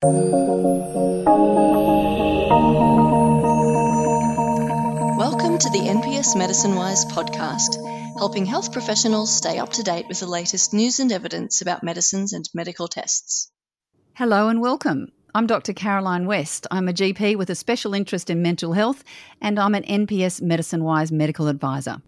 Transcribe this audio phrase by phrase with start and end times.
[0.00, 0.20] Welcome
[5.58, 7.74] to the NPS Medicine Wise podcast,
[8.16, 12.32] helping health professionals stay up to date with the latest news and evidence about medicines
[12.32, 13.50] and medical tests.
[14.14, 15.08] Hello and welcome.
[15.34, 15.72] I'm Dr.
[15.72, 16.68] Caroline West.
[16.70, 19.02] I'm a GP with a special interest in mental health,
[19.40, 22.00] and I'm an NPS Medicine Wise medical advisor.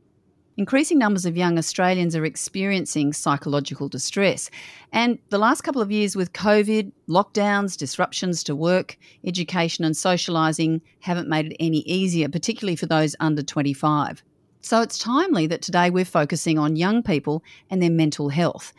[0.61, 4.51] Increasing numbers of young Australians are experiencing psychological distress.
[4.93, 10.83] And the last couple of years with COVID, lockdowns, disruptions to work, education, and socialising
[11.01, 14.23] haven't made it any easier, particularly for those under 25.
[14.61, 18.75] So it's timely that today we're focusing on young people and their mental health.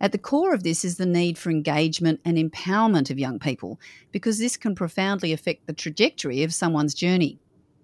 [0.00, 3.78] At the core of this is the need for engagement and empowerment of young people,
[4.10, 7.38] because this can profoundly affect the trajectory of someone's journey.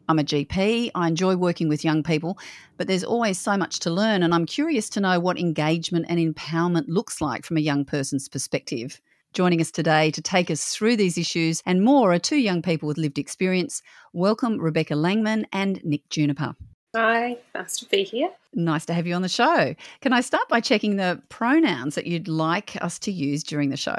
[0.08, 0.90] I'm a GP.
[0.94, 2.38] I enjoy working with young people,
[2.76, 6.20] but there's always so much to learn, and I'm curious to know what engagement and
[6.20, 9.00] empowerment looks like from a young person's perspective.
[9.32, 12.86] Joining us today to take us through these issues and more are two young people
[12.86, 13.82] with lived experience.
[14.12, 16.54] Welcome, Rebecca Langman and Nick Juniper.
[16.94, 18.30] Hi, nice to be here.
[18.54, 19.74] Nice to have you on the show.
[20.00, 23.76] Can I start by checking the pronouns that you'd like us to use during the
[23.76, 23.98] show?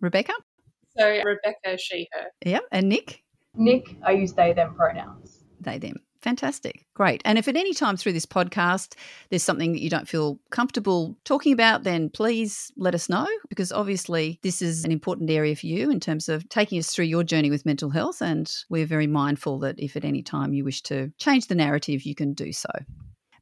[0.00, 0.34] Rebecca?
[0.98, 2.26] So, Rebecca, she, her.
[2.44, 2.64] Yep.
[2.70, 3.22] And Nick?
[3.56, 5.33] Nick, I use they, them pronouns
[5.64, 5.96] they, them.
[6.24, 6.86] Fantastic.
[6.94, 7.20] Great.
[7.26, 8.94] And if at any time through this podcast
[9.28, 13.70] there's something that you don't feel comfortable talking about, then please let us know because
[13.70, 17.24] obviously this is an important area for you in terms of taking us through your
[17.24, 18.22] journey with mental health.
[18.22, 22.04] And we're very mindful that if at any time you wish to change the narrative,
[22.04, 22.70] you can do so.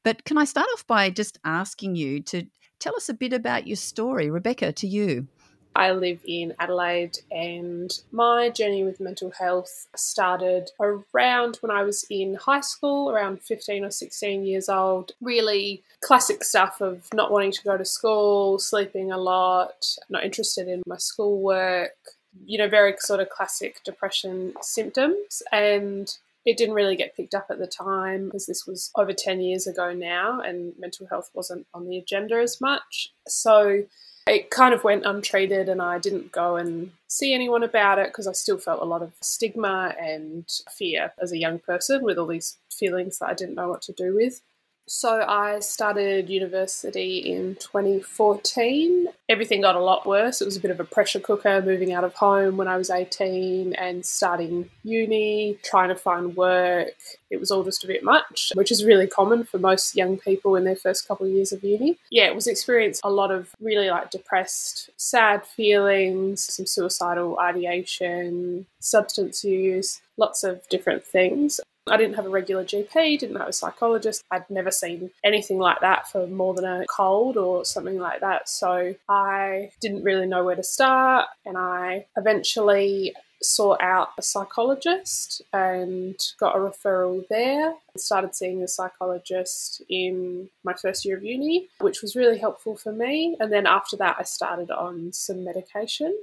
[0.03, 2.45] But can I start off by just asking you to
[2.81, 4.28] tell us a bit about your story?
[4.28, 5.28] Rebecca, to you.
[5.75, 12.05] I live in Adelaide, and my journey with mental health started around when I was
[12.11, 15.12] in high school, around 15 or 16 years old.
[15.20, 20.69] Really classic stuff of not wanting to go to school, sleeping a lot, not interested
[20.69, 21.97] in my schoolwork,
[22.45, 25.43] you know, very sort of classic depression symptoms.
[25.53, 29.41] And it didn't really get picked up at the time because this was over 10
[29.41, 33.12] years ago now and mental health wasn't on the agenda as much.
[33.28, 33.84] So
[34.27, 38.27] it kind of went untreated, and I didn't go and see anyone about it because
[38.27, 42.27] I still felt a lot of stigma and fear as a young person with all
[42.27, 44.41] these feelings that I didn't know what to do with.
[44.88, 49.09] So I started university in 2014.
[49.28, 50.43] Everything got a lot worse.
[50.43, 52.91] It was a bit of a pressure cooker moving out of home when I was
[52.91, 56.94] 18 and starting uni, trying to find work.
[57.31, 60.56] It was all just a bit much, which is really common for most young people
[60.56, 61.97] in their first couple of years of uni.
[62.10, 68.66] Yeah, it was experienced a lot of really like depressed, sad feelings, some suicidal ideation,
[68.81, 71.60] substance use, lots of different things.
[71.88, 74.22] I didn't have a regular GP, didn't have a psychologist.
[74.31, 78.48] I'd never seen anything like that for more than a cold or something like that.
[78.48, 81.28] So I didn't really know where to start.
[81.44, 87.71] And I eventually sought out a psychologist and got a referral there.
[87.71, 92.76] I started seeing a psychologist in my first year of uni, which was really helpful
[92.76, 93.37] for me.
[93.41, 96.16] And then after that, I started on some medication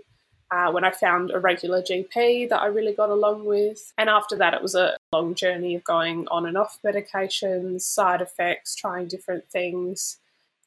[0.52, 3.94] uh, when I found a regular GP that I really got along with.
[3.98, 8.22] And after that, it was a long journey of going on and off medications, side
[8.22, 10.18] effects, trying different things.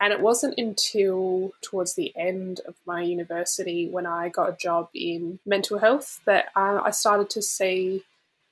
[0.01, 4.89] And it wasn't until towards the end of my university when I got a job
[4.95, 8.03] in mental health that uh, I started to see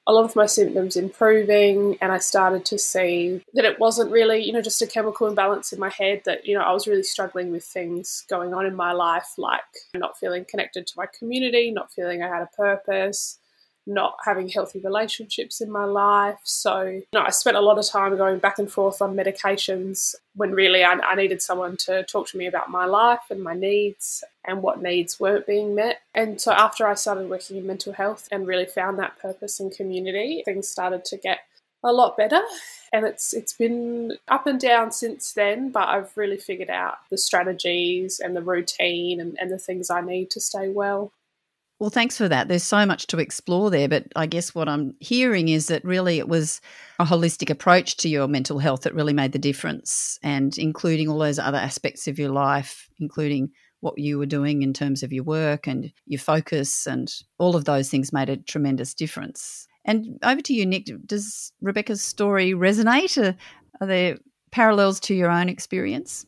[0.07, 4.43] a lot of my symptoms improving and I started to see that it wasn't really,
[4.43, 7.03] you know, just a chemical imbalance in my head that, you know, I was really
[7.03, 9.61] struggling with things going on in my life like
[9.95, 13.39] not feeling connected to my community, not feeling I had a purpose,
[13.91, 16.39] not having healthy relationships in my life.
[16.45, 20.15] So, you know, I spent a lot of time going back and forth on medications
[20.35, 23.55] when really I, I, needed someone to talk to me about my life and my
[23.55, 26.01] needs and what needs weren't being met.
[26.15, 29.73] And so, after I started working in mental health and really found that purpose and
[29.73, 31.41] community, things started to get
[31.83, 32.41] a lot better
[32.93, 37.17] and it's it's been up and down since then but i've really figured out the
[37.17, 41.11] strategies and the routine and, and the things i need to stay well
[41.81, 42.49] well, thanks for that.
[42.49, 46.19] There's so much to explore there, but I guess what I'm hearing is that really
[46.19, 46.61] it was
[46.99, 51.19] a holistic approach to your mental health that really made the difference, and including all
[51.19, 53.51] those other aspects of your life, including
[53.81, 57.65] what you were doing in terms of your work and your focus, and all of
[57.65, 59.67] those things made a tremendous difference.
[59.87, 60.91] And over to you, Nick.
[61.07, 63.35] Does Rebecca's story resonate?
[63.81, 64.19] Are there
[64.51, 66.27] parallels to your own experience?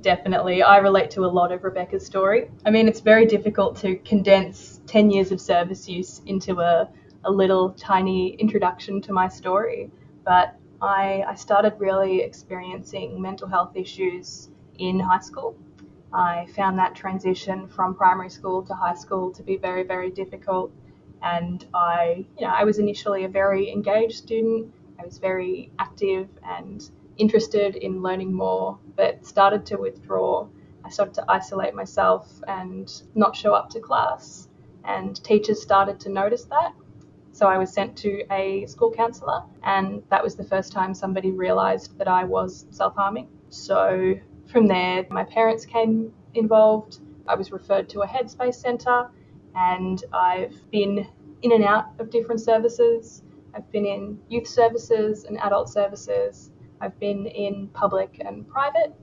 [0.00, 0.62] Definitely.
[0.62, 2.50] I relate to a lot of Rebecca's story.
[2.64, 6.88] I mean, it's very difficult to condense 10 years of service use into a,
[7.24, 9.90] a little tiny introduction to my story,
[10.24, 15.56] but I, I started really experiencing mental health issues in high school.
[16.12, 20.70] I found that transition from primary school to high school to be very, very difficult.
[21.22, 24.72] And I, you know, I was initially a very engaged student.
[24.98, 30.46] I was very active and interested in learning more, but started to withdraw.
[30.84, 34.48] I started to isolate myself and not show up to class.
[34.84, 36.72] And teachers started to notice that.
[37.32, 41.32] So I was sent to a school counsellor, and that was the first time somebody
[41.32, 43.28] realised that I was self harming.
[43.50, 44.14] So
[44.46, 47.00] from there, my parents came involved.
[47.26, 49.10] I was referred to a headspace centre,
[49.54, 51.06] and I've been
[51.42, 53.22] in and out of different services.
[53.54, 56.50] I've been in youth services and adult services.
[56.80, 58.94] I've been in public and private,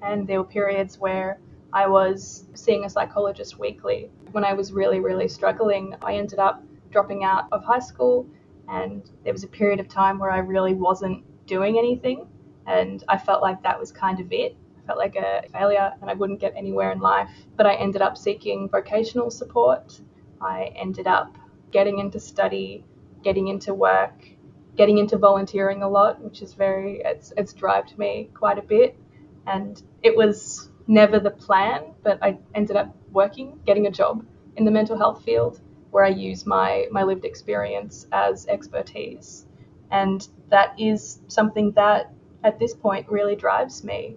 [0.00, 1.38] and there were periods where
[1.72, 4.10] I was seeing a psychologist weekly.
[4.32, 8.26] When I was really, really struggling, I ended up dropping out of high school,
[8.68, 12.26] and there was a period of time where I really wasn't doing anything,
[12.66, 14.56] and I felt like that was kind of it.
[14.82, 17.30] I felt like a failure and I wouldn't get anywhere in life.
[17.56, 20.00] But I ended up seeking vocational support.
[20.40, 21.36] I ended up
[21.70, 22.84] getting into study,
[23.22, 24.28] getting into work,
[24.76, 28.96] getting into volunteering a lot, which is very, it's, it's drived me quite a bit.
[29.46, 34.24] And it was never the plan, but I ended up working, getting a job
[34.56, 35.60] in the mental health field
[35.90, 39.46] where I use my, my lived experience as expertise.
[39.90, 42.12] And that is something that
[42.44, 44.16] at this point really drives me.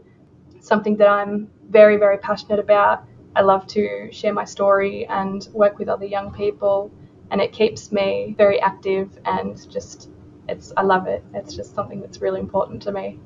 [0.62, 3.04] Something that I'm very, very passionate about.
[3.36, 6.92] I love to share my story and work with other young people,
[7.30, 10.10] and it keeps me very active and just
[10.48, 11.24] it's I love it.
[11.34, 13.20] It's just something that's really important to me.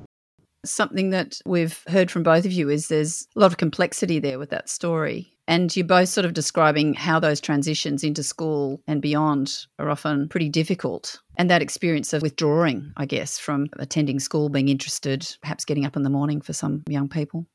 [0.64, 4.38] Something that we've heard from both of you is there's a lot of complexity there
[4.38, 5.32] with that story.
[5.48, 10.28] And you're both sort of describing how those transitions into school and beyond are often
[10.28, 11.18] pretty difficult.
[11.38, 15.96] And that experience of withdrawing, I guess, from attending school, being interested, perhaps getting up
[15.96, 17.46] in the morning for some young people.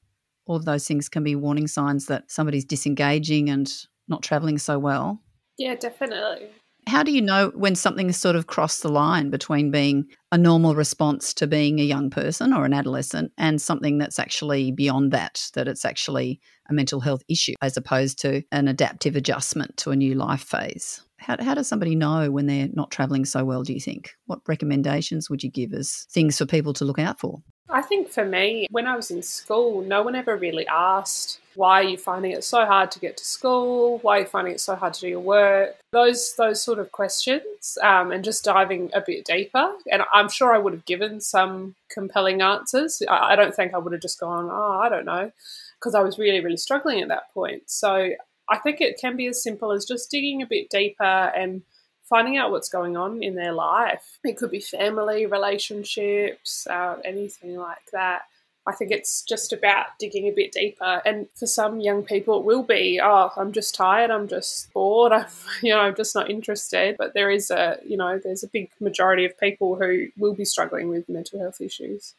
[0.46, 3.72] All of those things can be warning signs that somebody's disengaging and
[4.08, 5.22] not travelling so well.
[5.58, 6.50] Yeah, definitely.
[6.88, 10.38] How do you know when something has sort of crossed the line between being a
[10.38, 15.12] normal response to being a young person or an adolescent and something that's actually beyond
[15.12, 16.40] that, that it's actually
[16.70, 21.02] a mental health issue as opposed to an adaptive adjustment to a new life phase?
[21.18, 24.12] How, how does somebody know when they're not travelling so well, do you think?
[24.28, 27.42] What recommendations would you give as things for people to look out for?
[27.70, 31.82] I think for me, when I was in school, no one ever really asked, why
[31.82, 33.98] are you finding it so hard to get to school?
[34.00, 35.76] Why are you finding it so hard to do your work?
[35.92, 39.74] Those those sort of questions, um, and just diving a bit deeper.
[39.92, 43.02] And I'm sure I would have given some compelling answers.
[43.10, 45.32] I, I don't think I would have just gone, oh, I don't know,
[45.80, 47.64] because I was really really struggling at that point.
[47.68, 48.12] So
[48.50, 51.64] I think it can be as simple as just digging a bit deeper and
[52.08, 54.20] finding out what's going on in their life.
[54.24, 58.24] It could be family, relationships, uh, anything like that.
[58.68, 61.02] I think it's just about digging a bit deeper.
[61.06, 65.12] And for some young people, it will be, oh, I'm just tired, I'm just bored,
[65.12, 65.28] I'm,
[65.62, 66.96] you know, I'm just not interested.
[66.98, 70.46] But there is a, you know, there's a big majority of people who will be
[70.46, 72.16] struggling with mental health issues.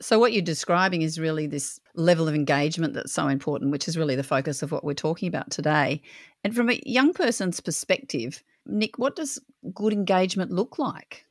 [0.00, 3.98] So, what you're describing is really this level of engagement that's so important, which is
[3.98, 6.00] really the focus of what we're talking about today.
[6.44, 9.40] And from a young person's perspective, Nick, what does
[9.74, 11.24] good engagement look like?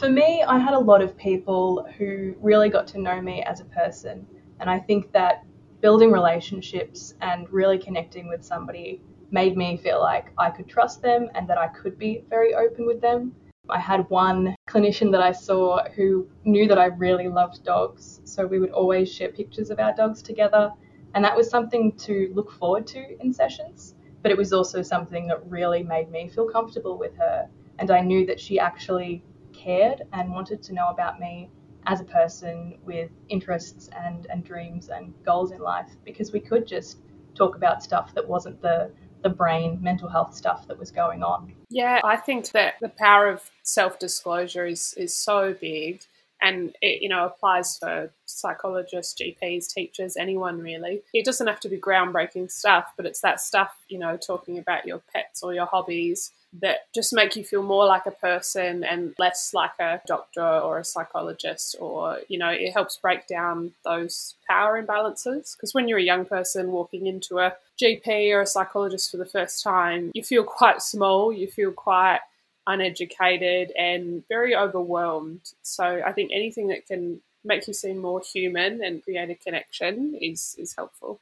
[0.00, 3.60] For me, I had a lot of people who really got to know me as
[3.60, 4.26] a person.
[4.58, 5.44] And I think that
[5.82, 11.28] building relationships and really connecting with somebody made me feel like I could trust them
[11.34, 13.34] and that I could be very open with them.
[13.68, 18.46] I had one clinician that I saw who knew that I really loved dogs, so
[18.46, 20.72] we would always share pictures of our dogs together,
[21.14, 23.94] and that was something to look forward to in sessions
[24.28, 27.48] but it was also something that really made me feel comfortable with her.
[27.78, 31.48] And I knew that she actually cared and wanted to know about me
[31.86, 36.66] as a person with interests and, and dreams and goals in life because we could
[36.66, 36.98] just
[37.34, 38.90] talk about stuff that wasn't the
[39.22, 41.54] the brain mental health stuff that was going on.
[41.70, 46.02] Yeah, I think that the power of self-disclosure is is so big
[46.42, 51.68] and it you know applies for psychologists gps teachers anyone really it doesn't have to
[51.68, 55.66] be groundbreaking stuff but it's that stuff you know talking about your pets or your
[55.66, 60.42] hobbies that just make you feel more like a person and less like a doctor
[60.42, 65.88] or a psychologist or you know it helps break down those power imbalances because when
[65.88, 70.10] you're a young person walking into a gp or a psychologist for the first time
[70.14, 72.20] you feel quite small you feel quite
[72.68, 75.40] uneducated and very overwhelmed.
[75.62, 80.14] So I think anything that can make you seem more human and create a connection
[80.20, 81.20] is is helpful.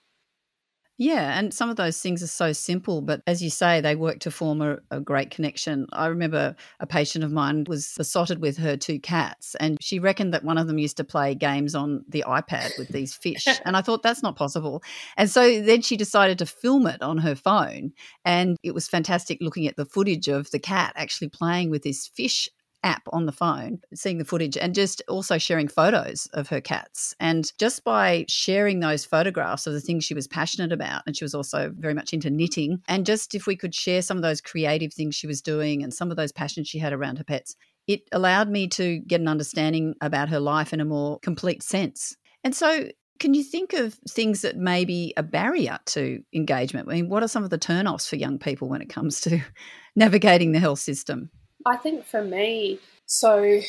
[0.98, 4.20] Yeah, and some of those things are so simple, but as you say, they work
[4.20, 5.86] to form a, a, great connection.
[5.92, 10.32] I remember a patient of mine was besotted with her two cats, and she reckoned
[10.32, 13.46] that one of them used to play games on the iPad with these fish.
[13.66, 14.82] and I thought that's not possible.
[15.18, 17.92] And so then she decided to film it on her phone,
[18.24, 22.06] and it was fantastic looking at the footage of the cat actually playing with this
[22.06, 22.48] fish
[22.86, 27.14] app on the phone, seeing the footage and just also sharing photos of her cats.
[27.18, 31.24] And just by sharing those photographs of the things she was passionate about, and she
[31.24, 34.40] was also very much into knitting, and just if we could share some of those
[34.40, 37.56] creative things she was doing and some of those passions she had around her pets,
[37.88, 42.16] it allowed me to get an understanding about her life in a more complete sense.
[42.44, 42.88] And so
[43.18, 46.88] can you think of things that may be a barrier to engagement?
[46.88, 49.40] I mean, what are some of the turnoffs for young people when it comes to
[49.96, 51.30] navigating the health system?
[51.66, 53.60] I think for me, so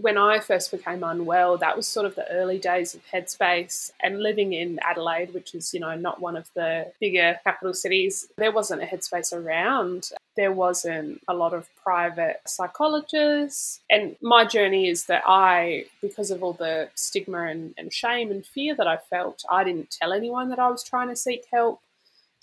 [0.00, 4.22] when I first became unwell, that was sort of the early days of Headspace and
[4.22, 8.50] living in Adelaide, which is, you know, not one of the bigger capital cities, there
[8.50, 10.10] wasn't a Headspace around.
[10.36, 13.80] There wasn't a lot of private psychologists.
[13.90, 18.44] And my journey is that I, because of all the stigma and, and shame and
[18.44, 21.80] fear that I felt, I didn't tell anyone that I was trying to seek help.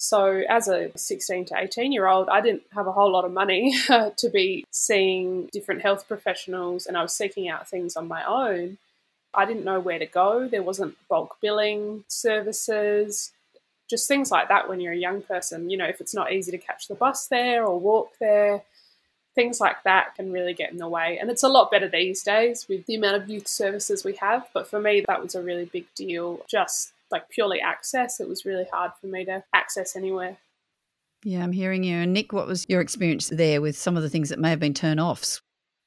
[0.03, 3.31] So, as a 16 to 18 year old, I didn't have a whole lot of
[3.31, 8.25] money to be seeing different health professionals, and I was seeking out things on my
[8.25, 8.79] own.
[9.31, 10.48] I didn't know where to go.
[10.48, 13.31] There wasn't bulk billing services,
[13.88, 15.70] just things like that when you're a young person.
[15.70, 18.63] You know, if it's not easy to catch the bus there or walk there,
[19.36, 21.20] things like that can really get in the way.
[21.22, 24.50] And it's a lot better these days with the amount of youth services we have.
[24.51, 28.45] But for me, that was a really big deal just like purely access, it was
[28.45, 30.37] really hard for me to access anywhere.
[31.23, 31.97] Yeah, I'm hearing you.
[31.97, 34.59] And Nick, what was your experience there with some of the things that may have
[34.59, 35.41] been turn offs?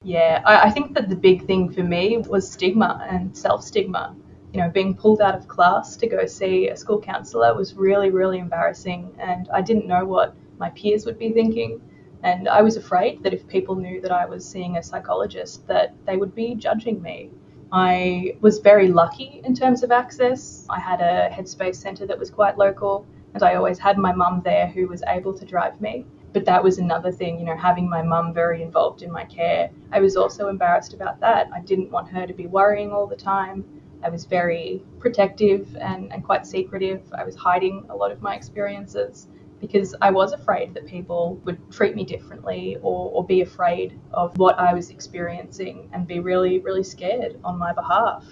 [0.05, 4.15] Yeah, I, I think that the big thing for me was stigma and self stigma.
[4.53, 8.11] You know, being pulled out of class to go see a school counsellor was really,
[8.11, 9.13] really embarrassing.
[9.19, 11.81] And I didn't know what my peers would be thinking.
[12.23, 15.95] And I was afraid that if people knew that I was seeing a psychologist, that
[16.07, 17.31] they would be judging me
[17.77, 20.65] I was very lucky in terms of access.
[20.71, 23.05] I had a headspace centre that was quite local,
[23.35, 26.07] and I always had my mum there who was able to drive me.
[26.33, 29.71] But that was another thing, you know, having my mum very involved in my care.
[29.91, 31.49] I was also embarrassed about that.
[31.53, 33.65] I didn't want her to be worrying all the time.
[34.05, 37.03] I was very protective and, and quite secretive.
[37.13, 39.27] I was hiding a lot of my experiences
[39.67, 44.37] because I was afraid that people would treat me differently or, or be afraid of
[44.37, 48.25] what I was experiencing and be really, really scared on my behalf.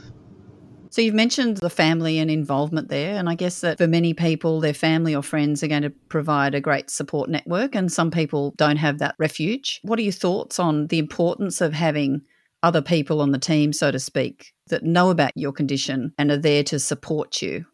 [0.91, 4.61] So you've mentioned the family and involvement there, and I guess that for many people,
[4.61, 8.53] their family or friends are going to provide a great support network, and some people
[8.59, 9.81] don't have that refuge.
[9.85, 12.21] What are your thoughts on the importance of having
[12.62, 16.37] other people on the team, so to speak, that know about your condition and are
[16.37, 17.65] there to support you?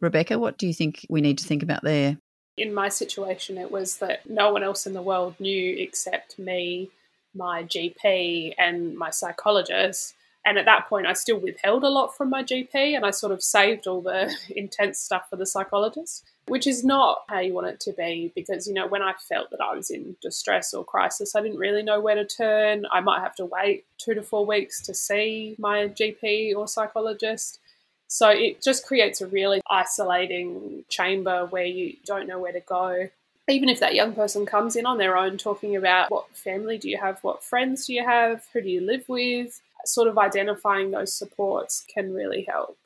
[0.00, 2.18] Rebecca, what do you think we need to think about there?
[2.56, 6.90] In my situation, it was that no one else in the world knew except me,
[7.34, 10.14] my GP, and my psychologist.
[10.44, 13.32] And at that point, I still withheld a lot from my GP and I sort
[13.32, 17.66] of saved all the intense stuff for the psychologist, which is not how you want
[17.66, 20.84] it to be because, you know, when I felt that I was in distress or
[20.84, 22.86] crisis, I didn't really know where to turn.
[22.90, 27.58] I might have to wait two to four weeks to see my GP or psychologist.
[28.12, 33.08] So it just creates a really isolating chamber where you don't know where to go.
[33.48, 36.90] Even if that young person comes in on their own talking about what family do
[36.90, 40.90] you have, what friends do you have, who do you live with, sort of identifying
[40.90, 42.76] those supports can really help.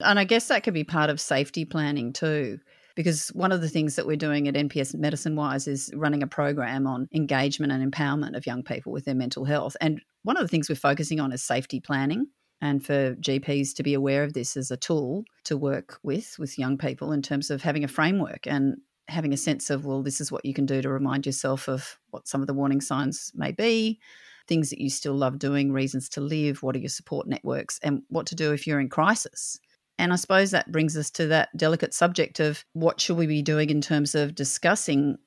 [0.00, 2.60] And I guess that could be part of safety planning too
[2.94, 6.26] because one of the things that we're doing at NPS Medicine Wise is running a
[6.26, 9.76] program on engagement and empowerment of young people with their mental health.
[9.80, 12.26] And one of the things we're focusing on is safety planning
[12.64, 16.58] and for GPs to be aware of this as a tool to work with with
[16.58, 20.18] young people in terms of having a framework and having a sense of well this
[20.18, 23.30] is what you can do to remind yourself of what some of the warning signs
[23.34, 24.00] may be
[24.48, 28.02] things that you still love doing reasons to live what are your support networks and
[28.08, 29.60] what to do if you're in crisis.
[29.98, 33.42] And i suppose that brings us to that delicate subject of what should we be
[33.42, 35.18] doing in terms of discussing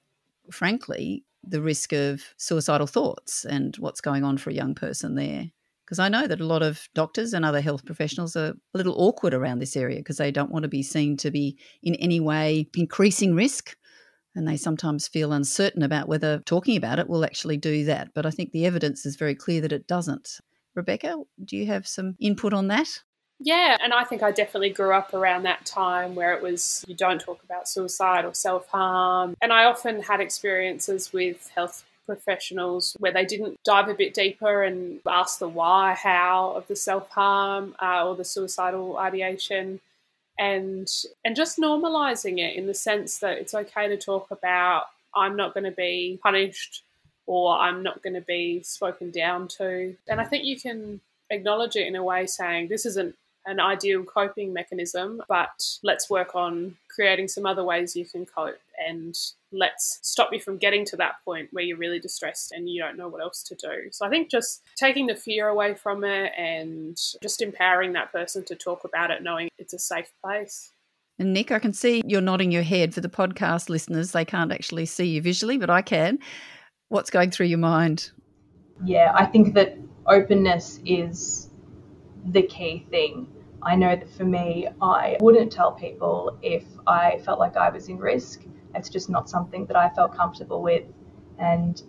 [0.51, 5.51] frankly the risk of suicidal thoughts and what's going on for a young person there
[5.87, 8.95] because I know that a lot of doctors and other health professionals are a little
[8.97, 12.19] awkward around this area because they don't want to be seen to be in any
[12.19, 13.77] way increasing risk.
[14.35, 18.13] And they sometimes feel uncertain about whether talking about it will actually do that.
[18.13, 20.41] But I think the evidence is very clear that it doesn't.
[20.75, 23.03] Rebecca, do you have some input on that?
[23.39, 26.95] Yeah, and I think I definitely grew up around that time where it was you
[26.95, 29.35] don't talk about suicide or self harm.
[29.41, 34.63] And I often had experiences with health professionals where they didn't dive a bit deeper
[34.63, 39.79] and ask the why, how of the self harm uh, or the suicidal ideation.
[40.39, 40.87] and
[41.25, 44.85] and just normalizing it in the sense that it's okay to talk about
[45.15, 46.83] I'm not going to be punished
[47.25, 49.95] or I'm not going to be spoken down to.
[50.07, 54.03] And I think you can acknowledge it in a way saying this isn't an ideal
[54.03, 59.15] coping mechanism, but let's work on creating some other ways you can cope and
[59.51, 62.97] let's stop you from getting to that point where you're really distressed and you don't
[62.97, 63.89] know what else to do.
[63.91, 68.43] So I think just taking the fear away from it and just empowering that person
[68.45, 70.71] to talk about it, knowing it's a safe place.
[71.19, 74.11] And Nick, I can see you're nodding your head for the podcast listeners.
[74.11, 76.17] They can't actually see you visually, but I can.
[76.89, 78.09] What's going through your mind?
[78.83, 79.77] Yeah, I think that
[80.07, 81.49] openness is
[82.25, 83.27] the key thing.
[83.67, 87.89] I know that for me, I wouldn't tell people if I felt like I was
[87.89, 88.45] in risk.
[88.73, 90.85] It's just not something that I felt comfortable with.
[91.37, 91.81] And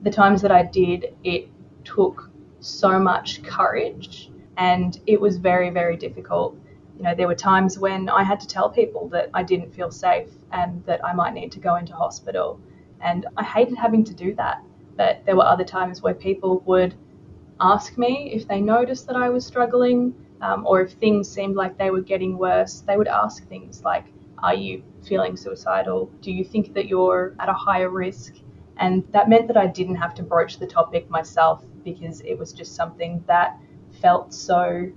[0.00, 1.50] the times that I did, it
[1.84, 2.30] took
[2.60, 6.56] so much courage and it was very, very difficult.
[6.96, 9.90] You know, there were times when I had to tell people that I didn't feel
[9.90, 12.58] safe and that I might need to go into hospital.
[13.02, 14.62] And I hated having to do that.
[14.96, 16.94] But there were other times where people would
[17.60, 21.78] ask me if they noticed that I was struggling um, or if things seemed like
[21.78, 24.06] they were getting worse, they would ask things like,
[24.38, 26.10] Are you feeling suicidal?
[26.20, 28.34] Do you think that you're at a higher risk?
[28.76, 32.52] And that meant that I didn't have to broach the topic myself because it was
[32.52, 33.58] just something that
[34.00, 34.90] felt so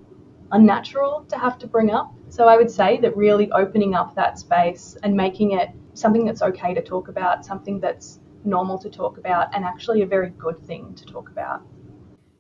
[0.52, 2.14] unnatural to have to bring up.
[2.30, 6.42] So I would say that really opening up that space and making it something that's
[6.42, 10.60] okay to talk about, something that's normal to talk about, and actually a very good
[10.66, 11.62] thing to talk about.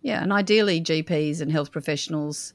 [0.02, 2.54] Yeah, and ideally, GPs and health professionals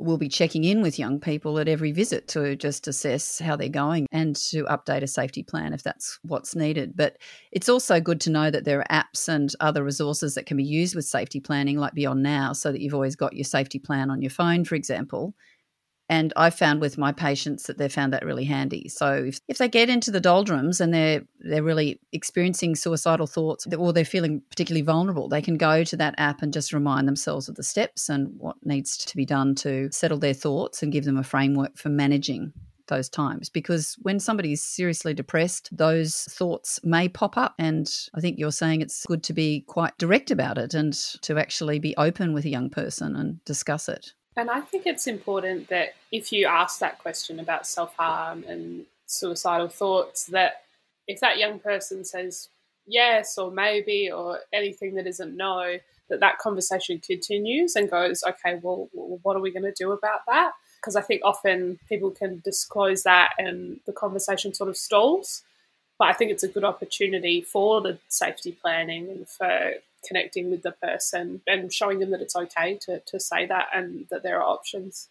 [0.00, 3.68] will be checking in with young people at every visit to just assess how they're
[3.68, 6.96] going and to update a safety plan if that's what's needed.
[6.96, 7.18] But
[7.52, 10.64] it's also good to know that there are apps and other resources that can be
[10.64, 14.10] used with safety planning, like Beyond Now, so that you've always got your safety plan
[14.10, 15.34] on your phone, for example,
[16.10, 18.88] and I found with my patients that they found that really handy.
[18.88, 23.64] So if, if they get into the doldrums and they're they're really experiencing suicidal thoughts
[23.78, 27.48] or they're feeling particularly vulnerable, they can go to that app and just remind themselves
[27.48, 31.04] of the steps and what needs to be done to settle their thoughts and give
[31.04, 32.52] them a framework for managing
[32.88, 37.54] those times because when somebody is seriously depressed, those thoughts may pop up.
[37.56, 41.38] And I think you're saying it's good to be quite direct about it and to
[41.38, 44.12] actually be open with a young person and discuss it.
[44.36, 48.86] And I think it's important that if you ask that question about self harm and
[49.06, 50.62] suicidal thoughts, that
[51.06, 52.48] if that young person says
[52.86, 55.76] yes or maybe or anything that isn't no,
[56.08, 60.20] that that conversation continues and goes, okay, well, what are we going to do about
[60.26, 60.52] that?
[60.76, 65.42] Because I think often people can disclose that and the conversation sort of stalls.
[66.00, 69.74] But I think it's a good opportunity for the safety planning and for
[70.08, 74.06] connecting with the person and showing them that it's okay to, to say that and
[74.10, 75.10] that there are options.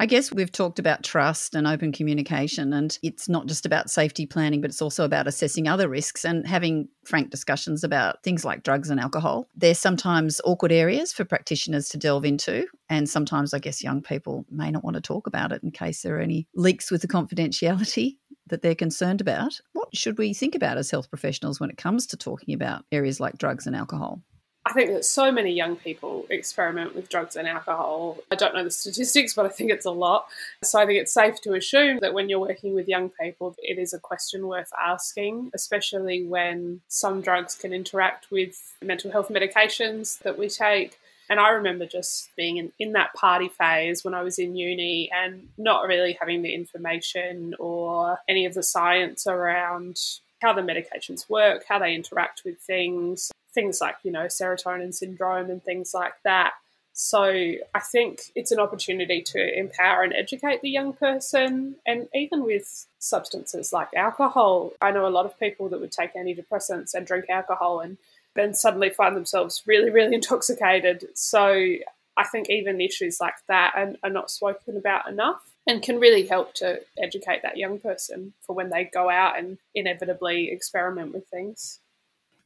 [0.00, 4.26] I guess we've talked about trust and open communication, and it's not just about safety
[4.26, 8.62] planning, but it's also about assessing other risks and having frank discussions about things like
[8.62, 9.48] drugs and alcohol.
[9.56, 14.46] There's sometimes awkward areas for practitioners to delve into, and sometimes I guess young people
[14.50, 17.08] may not want to talk about it in case there are any leaks with the
[17.08, 18.18] confidentiality
[18.48, 19.60] that they're concerned about.
[19.72, 23.20] What should we think about as health professionals when it comes to talking about areas
[23.20, 24.20] like drugs and alcohol?
[24.68, 28.18] I think that so many young people experiment with drugs and alcohol.
[28.30, 30.28] I don't know the statistics, but I think it's a lot.
[30.62, 33.78] So I think it's safe to assume that when you're working with young people, it
[33.78, 40.18] is a question worth asking, especially when some drugs can interact with mental health medications
[40.18, 41.00] that we take.
[41.30, 45.10] And I remember just being in, in that party phase when I was in uni
[45.12, 50.00] and not really having the information or any of the science around
[50.40, 55.50] how the medications work, how they interact with things, things like, you know, serotonin syndrome
[55.50, 56.54] and things like that.
[56.92, 61.76] So I think it's an opportunity to empower and educate the young person.
[61.86, 66.14] And even with substances like alcohol, I know a lot of people that would take
[66.14, 67.98] antidepressants and drink alcohol and
[68.34, 71.08] then suddenly find themselves really, really intoxicated.
[71.14, 71.76] So
[72.16, 76.26] I think even issues like that are, are not spoken about enough and can really
[76.26, 81.26] help to educate that young person for when they go out and inevitably experiment with
[81.28, 81.80] things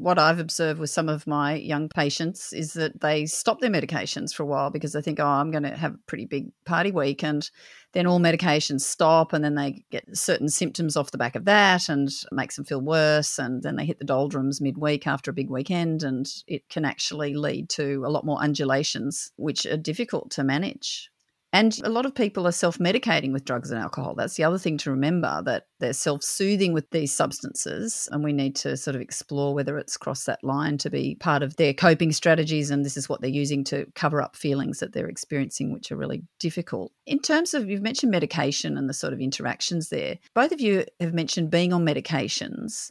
[0.02, 4.34] what I've observed with some of my young patients is that they stop their medications
[4.34, 6.90] for a while because they think, oh, I'm going to have a pretty big party
[6.90, 7.22] week.
[7.22, 7.48] And
[7.92, 11.88] then all medications stop, and then they get certain symptoms off the back of that
[11.88, 13.38] and makes them feel worse.
[13.38, 17.34] And then they hit the doldrums midweek after a big weekend, and it can actually
[17.34, 21.11] lead to a lot more undulations, which are difficult to manage.
[21.54, 24.14] And a lot of people are self medicating with drugs and alcohol.
[24.14, 28.08] That's the other thing to remember that they're self soothing with these substances.
[28.10, 31.42] And we need to sort of explore whether it's crossed that line to be part
[31.42, 32.70] of their coping strategies.
[32.70, 35.96] And this is what they're using to cover up feelings that they're experiencing, which are
[35.96, 36.90] really difficult.
[37.06, 40.18] In terms of, you've mentioned medication and the sort of interactions there.
[40.34, 42.90] Both of you have mentioned being on medications.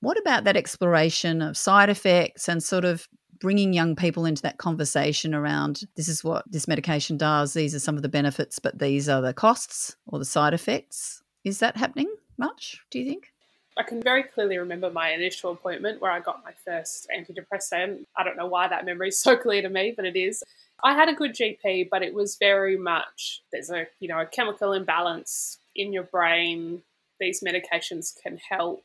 [0.00, 3.06] What about that exploration of side effects and sort of
[3.42, 7.80] bringing young people into that conversation around this is what this medication does, these are
[7.80, 11.24] some of the benefits, but these are the costs or the side effects.
[11.42, 12.06] Is that happening
[12.38, 13.32] much, do you think?
[13.76, 18.04] I can very clearly remember my initial appointment where I got my first antidepressant.
[18.16, 20.44] I don't know why that memory is so clear to me, but it is.
[20.84, 24.26] I had a good GP, but it was very much there's a you know a
[24.26, 26.82] chemical imbalance in your brain.
[27.18, 28.84] These medications can help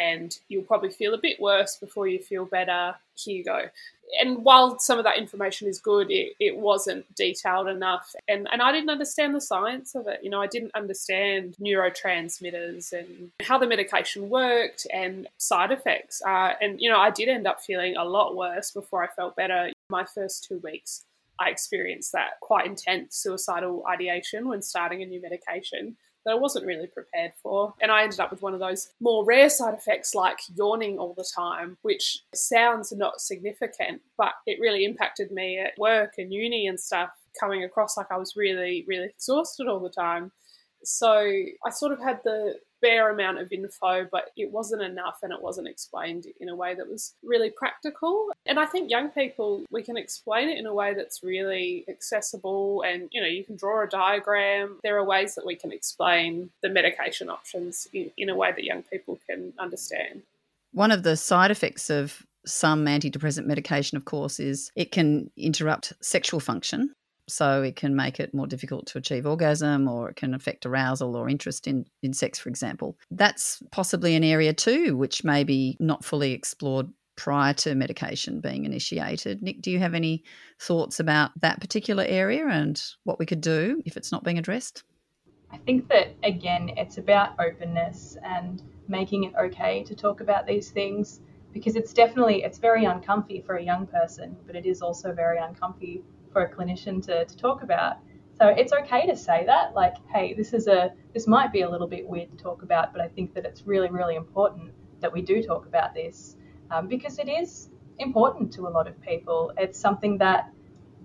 [0.00, 2.94] and you'll probably feel a bit worse before you feel better.
[3.14, 3.64] Here you go.
[4.20, 8.14] And while some of that information is good, it, it wasn't detailed enough.
[8.26, 10.20] And, and I didn't understand the science of it.
[10.22, 16.22] You know, I didn't understand neurotransmitters and how the medication worked and side effects.
[16.26, 19.36] Uh, and, you know, I did end up feeling a lot worse before I felt
[19.36, 19.70] better.
[19.90, 21.04] My first two weeks,
[21.38, 26.66] I experienced that quite intense suicidal ideation when starting a new medication that I wasn't
[26.66, 27.74] really prepared for.
[27.80, 31.14] And I ended up with one of those more rare side effects like yawning all
[31.14, 36.66] the time, which sounds not significant, but it really impacted me at work and uni
[36.66, 40.32] and stuff, coming across like I was really, really exhausted all the time.
[40.82, 45.32] So I sort of had the bare amount of info, but it wasn't enough and
[45.32, 48.30] it wasn't explained in a way that was really practical.
[48.46, 52.82] And I think young people, we can explain it in a way that's really accessible
[52.82, 54.78] and, you know, you can draw a diagram.
[54.82, 58.64] There are ways that we can explain the medication options in, in a way that
[58.64, 60.22] young people can understand.
[60.72, 65.92] One of the side effects of some antidepressant medication, of course, is it can interrupt
[66.00, 66.92] sexual function.
[67.30, 71.16] So it can make it more difficult to achieve orgasm or it can affect arousal
[71.16, 72.96] or interest in, in sex, for example.
[73.10, 78.64] That's possibly an area too, which may be not fully explored prior to medication being
[78.64, 79.42] initiated.
[79.42, 80.24] Nick, do you have any
[80.58, 84.84] thoughts about that particular area and what we could do if it's not being addressed?
[85.52, 90.70] I think that again, it's about openness and making it okay to talk about these
[90.70, 91.20] things
[91.52, 95.38] because it's definitely it's very uncomfy for a young person, but it is also very
[95.38, 97.96] uncomfy for a clinician to, to talk about.
[98.40, 101.68] So it's okay to say that, like, hey, this is a this might be a
[101.68, 105.12] little bit weird to talk about, but I think that it's really, really important that
[105.12, 106.36] we do talk about this
[106.70, 109.52] um, because it is important to a lot of people.
[109.58, 110.50] It's something that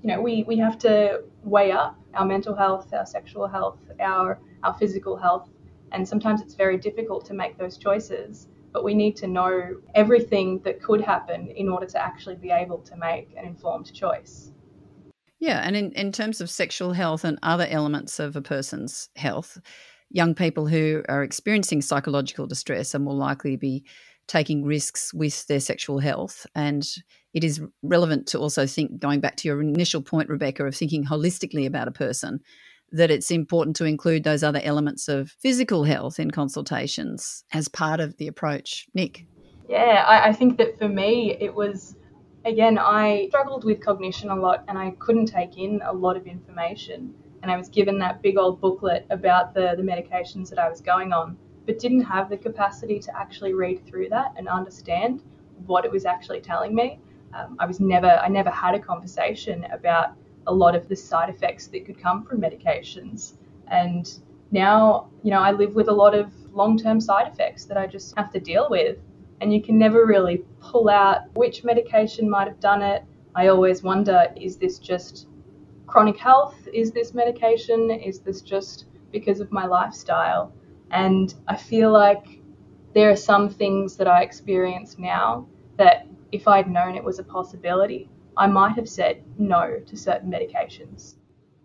[0.01, 4.39] you know we, we have to weigh up our mental health, our sexual health, our
[4.63, 5.49] our physical health,
[5.91, 8.47] and sometimes it's very difficult to make those choices.
[8.71, 12.79] But we need to know everything that could happen in order to actually be able
[12.79, 14.51] to make an informed choice.
[15.39, 19.59] Yeah, and in, in terms of sexual health and other elements of a person's health,
[20.09, 23.85] young people who are experiencing psychological distress are more likely to be
[24.27, 26.47] taking risks with their sexual health.
[26.55, 26.87] And
[27.33, 31.05] it is relevant to also think, going back to your initial point, Rebecca, of thinking
[31.05, 32.39] holistically about a person,
[32.91, 37.99] that it's important to include those other elements of physical health in consultations as part
[37.99, 38.87] of the approach.
[38.93, 39.25] Nick?
[39.67, 41.95] Yeah, I, I think that for me, it was
[42.45, 46.27] again, I struggled with cognition a lot and I couldn't take in a lot of
[46.27, 47.13] information.
[47.41, 50.81] And I was given that big old booklet about the, the medications that I was
[50.81, 55.23] going on, but didn't have the capacity to actually read through that and understand
[55.65, 56.99] what it was actually telling me.
[57.33, 60.13] Um, I was never, I never had a conversation about
[60.47, 63.33] a lot of the side effects that could come from medications.
[63.67, 64.11] And
[64.51, 67.87] now, you know, I live with a lot of long term side effects that I
[67.87, 68.97] just have to deal with
[69.41, 73.03] and you can never really pull out which medication might have done it.
[73.35, 75.27] I always wonder is this just
[75.87, 76.55] chronic health?
[76.73, 77.91] Is this medication?
[77.91, 80.53] Is this just because of my lifestyle?
[80.91, 82.39] And I feel like
[82.93, 87.23] there are some things that I experience now that if I'd known it was a
[87.23, 91.15] possibility, I might have said no to certain medications.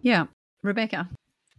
[0.03, 0.27] Yeah.
[0.63, 1.09] Rebecca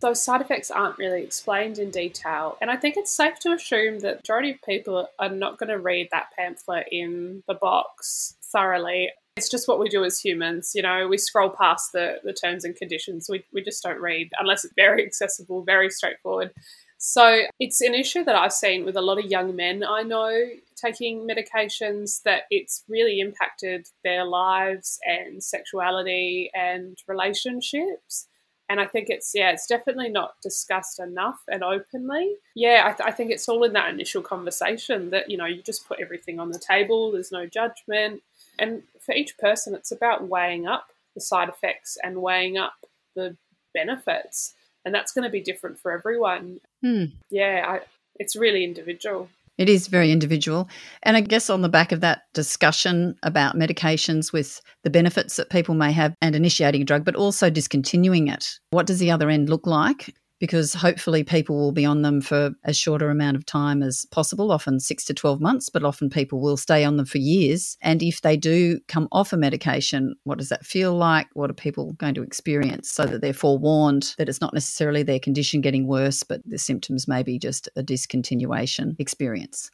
[0.02, 2.58] those side effects aren't really explained in detail.
[2.62, 5.70] And I think it's safe to assume that the majority of people are not going
[5.70, 9.12] to read that pamphlet in the box thoroughly.
[9.38, 10.74] It's just what we do as humans.
[10.76, 13.28] You know, we scroll past the, the terms and conditions.
[13.30, 16.52] We, we just don't read unless it's very accessible, very straightforward.
[16.98, 20.50] So it's an issue that I've seen with a lot of young men I know
[20.76, 28.28] taking medications that it's really impacted their lives and sexuality and relationships
[28.72, 32.36] and I think it's yeah, it's definitely not discussed enough and openly.
[32.56, 35.62] Yeah, I, th- I, think it's all in that initial conversation that you know you
[35.62, 37.12] just put everything on the table.
[37.12, 38.22] There's no judgment,
[38.58, 42.76] and for each person, it's about weighing up the side effects and weighing up
[43.14, 43.36] the
[43.74, 44.54] benefits.
[44.86, 46.62] And that's going to be different for everyone.
[46.82, 47.06] Hmm.
[47.30, 47.82] Yeah, I,
[48.16, 49.28] it's really individual.
[49.58, 50.70] It is very individual.
[51.04, 55.50] And I guess on the back of that discussion about medications with the benefits that
[55.50, 59.30] people may have and initiating a drug, but also discontinuing it, what does the other
[59.30, 60.16] end look like?
[60.42, 64.52] Because hopefully people will be on them for as shorter amount of time as possible,
[64.52, 67.78] often six to 12 months, but often people will stay on them for years.
[67.84, 71.28] And if they do come off a medication, what does that feel like?
[71.34, 75.20] What are people going to experience so that they're forewarned that it's not necessarily their
[75.20, 79.70] condition getting worse, but the symptoms may be just a discontinuation experience?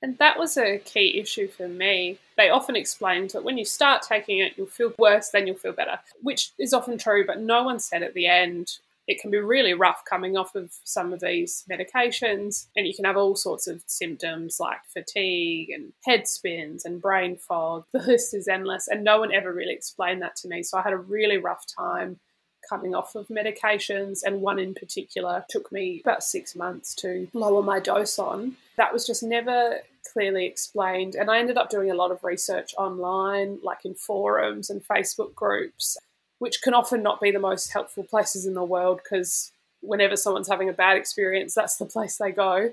[0.00, 2.18] And that was a key issue for me.
[2.38, 5.72] They often explained that when you start taking it, you'll feel worse, then you'll feel
[5.72, 8.78] better, which is often true, but no one said at the end,
[9.10, 13.04] it can be really rough coming off of some of these medications, and you can
[13.04, 17.84] have all sorts of symptoms like fatigue and head spins and brain fog.
[17.92, 20.62] The list is endless, and no one ever really explained that to me.
[20.62, 22.20] So I had a really rough time
[22.68, 27.64] coming off of medications, and one in particular took me about six months to lower
[27.64, 28.56] my dose on.
[28.76, 29.80] That was just never
[30.12, 34.70] clearly explained, and I ended up doing a lot of research online, like in forums
[34.70, 35.98] and Facebook groups
[36.40, 40.48] which can often not be the most helpful places in the world because whenever someone's
[40.48, 42.72] having a bad experience, that's the place they go.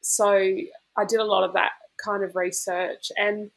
[0.00, 0.30] So
[0.96, 3.50] I did a lot of that kind of research and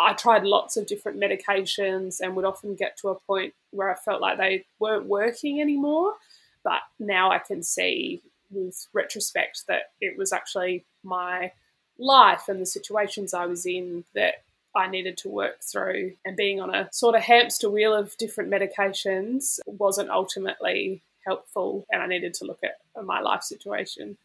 [0.00, 3.94] I tried lots of different medications and would often get to a point where I
[3.94, 6.14] felt like they weren't working anymore.
[6.62, 11.52] But now I can see with retrospect that it was actually my
[11.98, 14.36] life and the situations I was in that
[14.74, 16.12] I needed to work through.
[16.24, 21.86] And being on a sort of hamster wheel of different medications wasn't ultimately helpful.
[21.90, 24.16] And I needed to look at my life situation.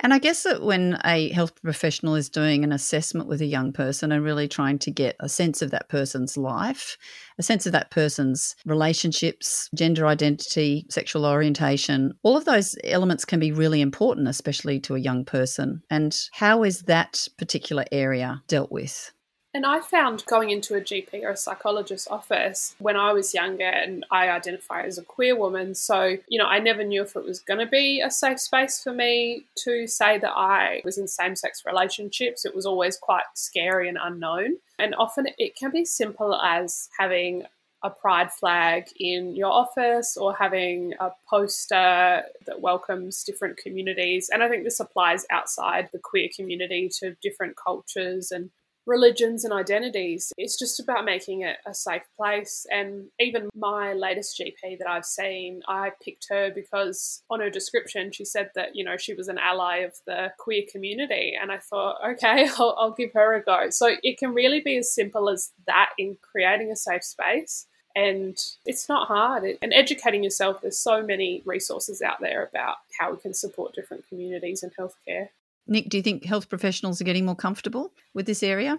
[0.00, 3.72] And I guess that when a health professional is doing an assessment with a young
[3.72, 6.96] person and really trying to get a sense of that person's life,
[7.36, 13.40] a sense of that person's relationships, gender identity, sexual orientation, all of those elements can
[13.40, 15.82] be really important, especially to a young person.
[15.90, 19.12] And how is that particular area dealt with?
[19.54, 23.64] And I found going into a GP or a psychologist's office when I was younger
[23.64, 25.74] and I identify as a queer woman.
[25.74, 28.82] So, you know, I never knew if it was going to be a safe space
[28.82, 32.44] for me to say that I was in same sex relationships.
[32.44, 34.58] It was always quite scary and unknown.
[34.78, 37.44] And often it can be simple as having
[37.82, 44.28] a pride flag in your office or having a poster that welcomes different communities.
[44.32, 48.50] And I think this applies outside the queer community to different cultures and
[48.88, 50.32] religions and identities.
[50.36, 52.66] It's just about making it a safe place.
[52.70, 58.10] And even my latest GP that I've seen, I picked her because on her description
[58.10, 61.36] she said that, you know, she was an ally of the queer community.
[61.40, 63.70] And I thought, okay, I'll, I'll give her a go.
[63.70, 67.66] So it can really be as simple as that in creating a safe space
[67.98, 69.44] and it's not hard.
[69.60, 74.08] And educating yourself, there's so many resources out there about how we can support different
[74.08, 75.30] communities in healthcare.
[75.70, 78.78] Nick, do you think health professionals are getting more comfortable with this area?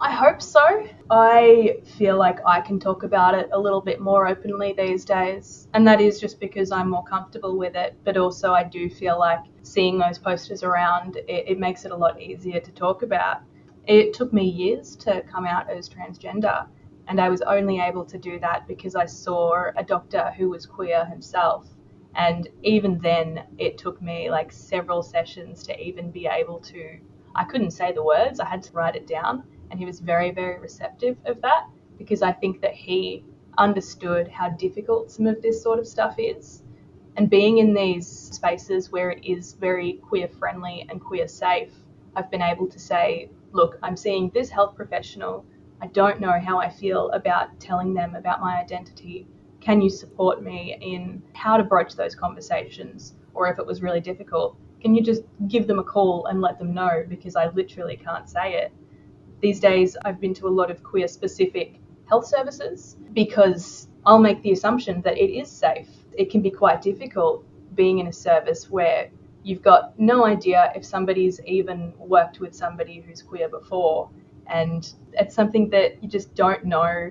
[0.00, 0.88] I hope so.
[1.10, 5.68] I feel like I can talk about it a little bit more openly these days.
[5.74, 7.96] And that is just because I'm more comfortable with it.
[8.02, 11.96] But also, I do feel like seeing those posters around, it, it makes it a
[11.96, 13.42] lot easier to talk about.
[13.86, 16.66] It took me years to come out as transgender.
[17.08, 20.64] And I was only able to do that because I saw a doctor who was
[20.64, 21.68] queer himself
[22.14, 26.98] and even then, it took me like several sessions to even be able to.
[27.34, 29.44] I couldn't say the words, I had to write it down.
[29.70, 33.24] And he was very, very receptive of that because I think that he
[33.56, 36.62] understood how difficult some of this sort of stuff is.
[37.16, 41.72] And being in these spaces where it is very queer friendly and queer safe,
[42.14, 45.46] I've been able to say, look, I'm seeing this health professional.
[45.80, 49.26] I don't know how I feel about telling them about my identity
[49.62, 53.14] can you support me in how to broach those conversations?
[53.32, 56.58] Or if it was really difficult, can you just give them a call and let
[56.58, 58.72] them know because I literally can't say it.
[59.40, 61.76] These days, I've been to a lot of queer specific
[62.08, 65.88] health services because I'll make the assumption that it is safe.
[66.12, 67.44] It can be quite difficult
[67.76, 69.10] being in a service where
[69.44, 74.10] you've got no idea if somebody's even worked with somebody who's queer before.
[74.48, 77.10] And it's something that you just don't know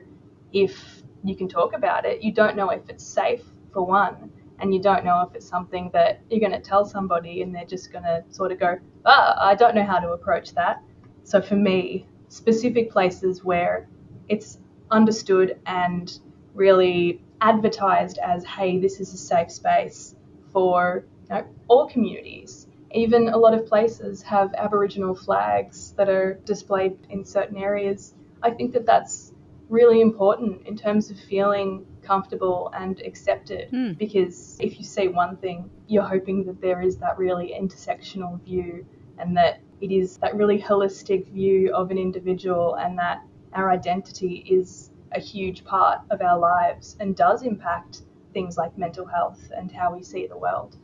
[0.51, 2.23] if you can talk about it.
[2.23, 5.89] You don't know if it's safe, for one, and you don't know if it's something
[5.93, 9.35] that you're going to tell somebody and they're just going to sort of go, ah,
[9.39, 10.81] I don't know how to approach that.
[11.23, 13.87] So for me, specific places where
[14.29, 14.59] it's
[14.91, 16.19] understood and
[16.53, 20.15] really advertised as, hey, this is a safe space
[20.51, 22.67] for you know, all communities.
[22.93, 28.13] Even a lot of places have Aboriginal flags that are displayed in certain areas.
[28.43, 29.30] I think that that's
[29.71, 33.97] really important in terms of feeling comfortable and accepted Mm.
[33.97, 38.85] because if you see one thing, you're hoping that there is that really intersectional view
[39.17, 44.45] and that it is that really holistic view of an individual and that our identity
[44.49, 48.01] is a huge part of our lives and does impact
[48.33, 50.77] things like mental health and how we see the world.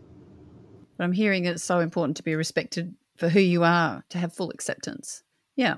[0.97, 4.33] But I'm hearing it's so important to be respected for who you are, to have
[4.33, 5.23] full acceptance.
[5.55, 5.75] Yeah.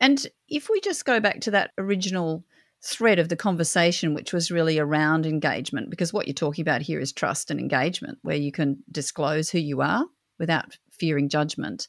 [0.00, 2.44] And if we just go back to that original
[2.82, 7.00] thread of the conversation, which was really around engagement, because what you're talking about here
[7.00, 10.04] is trust and engagement, where you can disclose who you are
[10.38, 11.88] without fearing judgment.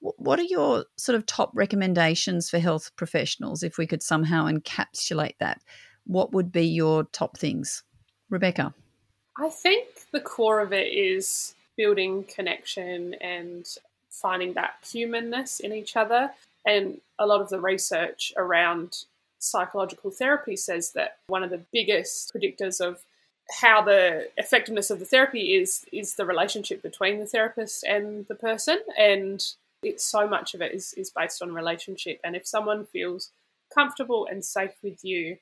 [0.00, 5.38] What are your sort of top recommendations for health professionals if we could somehow encapsulate
[5.40, 5.62] that?
[6.04, 7.82] What would be your top things?
[8.28, 8.74] Rebecca.
[9.38, 13.66] I think the core of it is building connection and
[14.10, 16.30] finding that humanness in each other.
[16.66, 19.04] And a lot of the research around
[19.38, 23.04] psychological therapy says that one of the biggest predictors of
[23.60, 28.34] how the effectiveness of the therapy is is the relationship between the therapist and the
[28.34, 28.78] person.
[28.98, 29.44] And
[29.82, 32.20] it's so much of it is, is based on relationship.
[32.24, 33.30] And if someone feels
[33.74, 35.36] comfortable and safe with you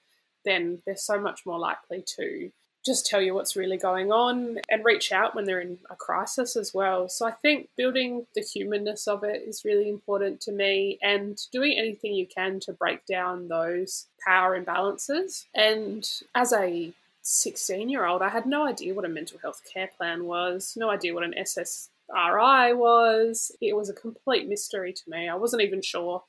[0.45, 2.51] then they're so much more likely to
[2.85, 6.57] just tell you what's really going on and reach out when they're in a crisis
[6.57, 7.09] as well.
[7.09, 11.77] So I think building the humanness of it is really important to me and doing
[11.79, 15.45] anything you can to break down those power imbalances.
[15.55, 16.93] And as a
[17.23, 20.91] 16 year old, I had no idea what a mental health care plan was, no
[20.91, 23.53] idea what an SSRI was.
[23.61, 25.29] It was a complete mystery to me.
[25.29, 26.25] I wasn't even sure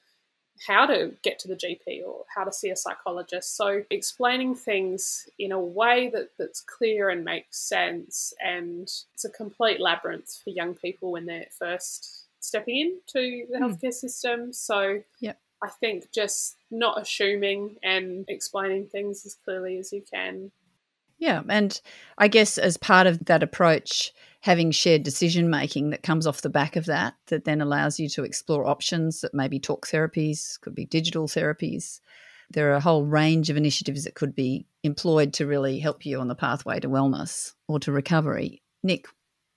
[0.67, 3.57] how to get to the GP or how to see a psychologist.
[3.57, 9.29] So explaining things in a way that, that's clear and makes sense and it's a
[9.29, 13.63] complete labyrinth for young people when they're first stepping into the Hmm.
[13.65, 14.53] healthcare system.
[14.53, 15.39] So Yep.
[15.61, 20.51] I think just not assuming and explaining things as clearly as you can.
[21.17, 21.41] Yeah.
[21.49, 21.79] And
[22.17, 24.11] I guess as part of that approach,
[24.43, 28.09] having shared decision making that comes off the back of that, that then allows you
[28.09, 32.01] to explore options that maybe talk therapies, could be digital therapies.
[32.49, 36.19] There are a whole range of initiatives that could be employed to really help you
[36.19, 38.61] on the pathway to wellness or to recovery.
[38.83, 39.05] Nick,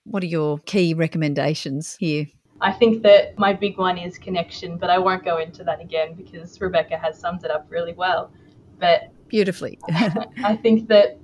[0.05, 2.27] what are your key recommendations here?
[2.61, 6.13] I think that my big one is connection, but I won't go into that again
[6.13, 8.31] because Rebecca has summed it up really well.
[8.79, 9.79] But Beautifully.
[9.89, 11.19] I think that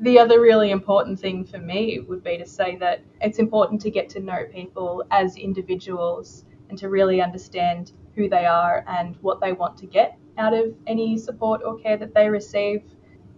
[0.00, 3.90] the other really important thing for me would be to say that it's important to
[3.90, 9.40] get to know people as individuals and to really understand who they are and what
[9.40, 12.82] they want to get out of any support or care that they receive.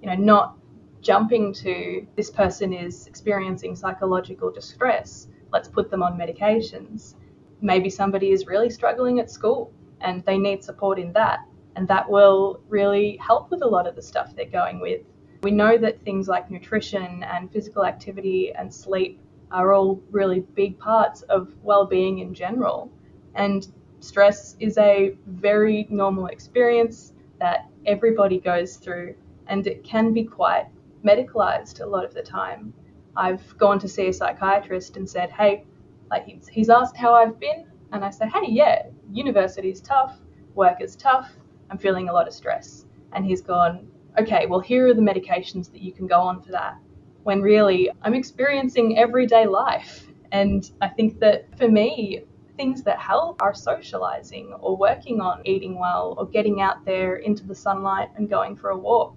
[0.03, 0.59] You know, not
[1.01, 7.15] jumping to this person is experiencing psychological distress, let's put them on medications.
[7.63, 11.41] Maybe somebody is really struggling at school and they need support in that,
[11.77, 15.03] and that will really help with a lot of the stuff they're going with.
[15.43, 20.79] We know that things like nutrition and physical activity and sleep are all really big
[20.79, 22.91] parts of well-being in general.
[23.35, 23.67] And
[24.01, 29.15] stress is a very normal experience that everybody goes through
[29.47, 30.67] and it can be quite
[31.05, 32.73] medicalized a lot of the time.
[33.17, 35.65] I've gone to see a psychiatrist and said, "Hey,
[36.11, 40.19] like he's, he's asked how I've been and I say, "Hey, yeah, university's tough,
[40.55, 41.31] work is tough.
[41.71, 45.71] I'm feeling a lot of stress." And he's gone, okay, well, here are the medications
[45.73, 46.77] that you can go on for that.
[47.23, 50.07] When really, I'm experiencing everyday life.
[50.33, 52.25] And I think that for me,
[52.57, 57.47] things that help are socializing or working on eating well or getting out there into
[57.47, 59.17] the sunlight and going for a walk.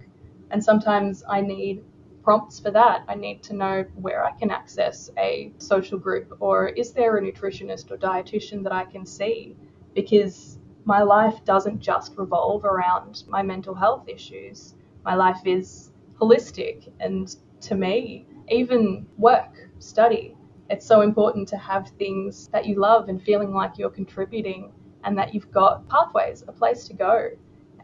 [0.52, 1.84] And sometimes I need
[2.24, 3.04] prompts for that.
[3.08, 7.22] I need to know where I can access a social group or is there a
[7.22, 9.58] nutritionist or dietitian that I can see?
[9.94, 14.76] Because my life doesn't just revolve around my mental health issues.
[15.06, 20.38] My life is holistic, and to me, even work, study,
[20.70, 24.72] it's so important to have things that you love and feeling like you're contributing
[25.04, 27.30] and that you've got pathways, a place to go.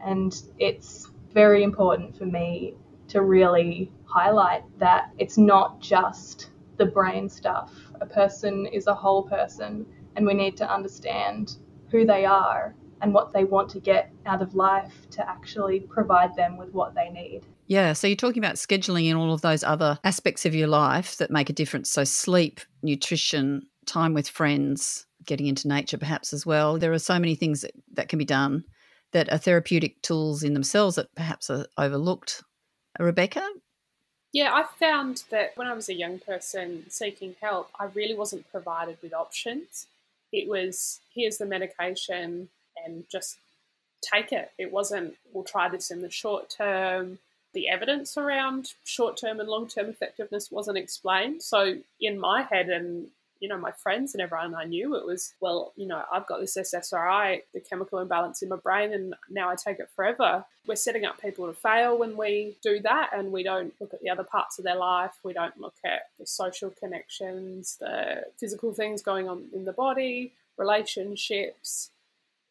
[0.02, 2.74] And it's very important for me
[3.08, 7.72] to really highlight that it's not just the brain stuff.
[8.00, 9.84] A person is a whole person,
[10.16, 11.58] and we need to understand
[11.90, 16.34] who they are and what they want to get out of life to actually provide
[16.36, 17.42] them with what they need.
[17.66, 21.16] Yeah, so you're talking about scheduling and all of those other aspects of your life
[21.18, 21.90] that make a difference.
[21.90, 26.78] So, sleep, nutrition, time with friends, getting into nature perhaps as well.
[26.78, 28.64] There are so many things that, that can be done
[29.12, 32.42] that are therapeutic tools in themselves that perhaps are overlooked.
[32.98, 33.48] Rebecca?
[34.32, 38.50] Yeah, I found that when I was a young person seeking help, I really wasn't
[38.50, 39.86] provided with options.
[40.32, 42.48] It was here's the medication
[42.84, 43.38] and just
[44.02, 44.50] take it.
[44.58, 47.18] It wasn't, we'll try this in the short term.
[47.52, 51.42] The evidence around short term and long term effectiveness wasn't explained.
[51.42, 53.08] So, in my head, and
[53.40, 56.40] you know, my friends and everyone I knew, it was, well, you know, I've got
[56.40, 60.44] this SSRI, the chemical imbalance in my brain, and now I take it forever.
[60.66, 64.02] We're setting up people to fail when we do that, and we don't look at
[64.02, 65.12] the other parts of their life.
[65.24, 70.32] We don't look at the social connections, the physical things going on in the body,
[70.58, 71.90] relationships.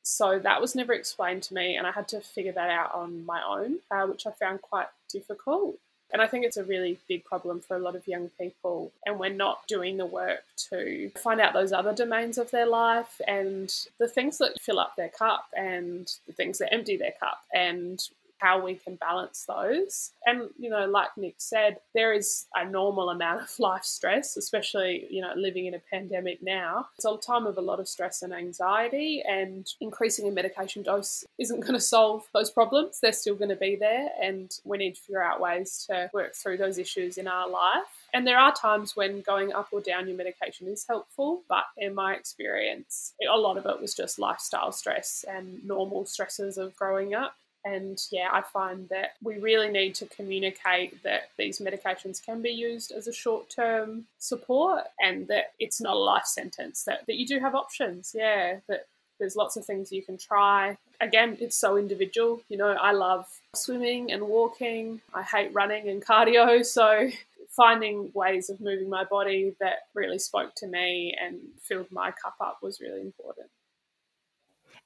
[0.10, 3.26] So that was never explained to me, and I had to figure that out on
[3.28, 5.78] my own, uh, which I found quite difficult.
[6.12, 8.92] And I think it's a really big problem for a lot of young people.
[9.06, 13.22] And we're not doing the work to find out those other domains of their life
[13.28, 17.44] and the things that fill up their cup and the things that empty their cup
[17.54, 20.12] and how we can balance those.
[20.26, 25.08] And, you know, like Nick said, there is a normal amount of life stress, especially,
[25.10, 26.88] you know, living in a pandemic now.
[26.96, 31.26] It's a time of a lot of stress and anxiety, and increasing a medication dose
[31.38, 33.00] isn't going to solve those problems.
[33.02, 36.36] They're still going to be there, and we need to figure out ways to work
[36.36, 37.84] through those issues in our life.
[38.14, 41.94] And there are times when going up or down your medication is helpful, but in
[41.94, 47.14] my experience, a lot of it was just lifestyle stress and normal stresses of growing
[47.14, 47.36] up.
[47.66, 52.52] And yeah, I find that we really need to communicate that these medications can be
[52.52, 57.16] used as a short term support and that it's not a life sentence, that, that
[57.16, 58.14] you do have options.
[58.16, 58.88] Yeah, that
[59.20, 60.78] there's lots of things you can try.
[61.02, 62.42] Again, it's so individual.
[62.50, 66.66] You know, I love swimming and walking, I hate running and cardio.
[66.66, 67.10] So
[67.50, 72.36] finding ways of moving my body that really spoke to me and filled my cup
[72.40, 73.48] up was really important.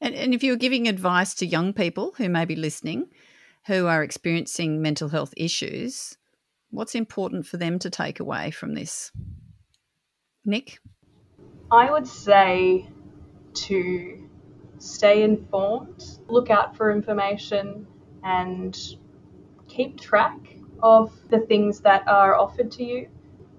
[0.02, 3.08] And, and if you were giving advice to young people who may be listening,
[3.68, 6.18] who are experiencing mental health issues,
[6.70, 9.12] what's important for them to take away from this?
[10.46, 10.80] Nick?
[11.72, 12.90] I would say
[13.54, 14.30] to
[14.80, 17.88] stay informed, look out for information,
[18.24, 18.78] and
[19.68, 20.38] keep track
[20.82, 23.08] of the things that are offered to you.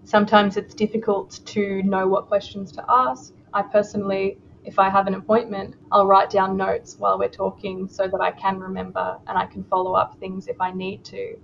[0.05, 3.33] Sometimes it's difficult to know what questions to ask.
[3.55, 8.09] I personally if I have an appointment, I'll write down notes while we're talking so
[8.09, 11.37] that I can remember and I can follow up things if I need to.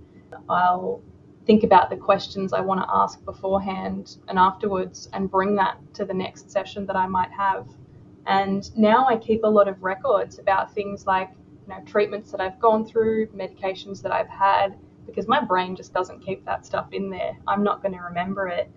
[0.49, 1.01] I'll
[1.45, 6.05] think about the questions I want to ask beforehand and afterwards and bring that to
[6.05, 7.67] the next session that I might have.
[8.25, 11.29] And now I keep a lot of records about things like
[11.67, 15.93] you know treatments that I've gone through, medications that I've had because my brain just
[15.93, 17.37] doesn't keep that stuff in there.
[17.47, 18.69] I'm not going to remember it.